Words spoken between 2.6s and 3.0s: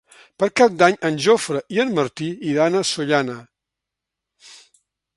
a